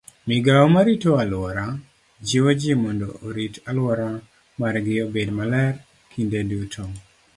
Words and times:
Migao 0.27 0.69
marito 0.75 1.11
aluora 1.21 1.65
jiwo 2.27 2.49
ji 2.59 2.71
mondo 2.81 3.07
orit 3.27 3.55
alwora 3.69 4.09
margi 4.59 4.93
obed 5.05 5.29
maler 5.37 5.73
kinde 6.11 6.39
duto. 6.49 6.83